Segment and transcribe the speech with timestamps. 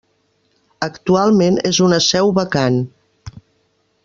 [0.87, 2.81] Actualment és una seu vacant.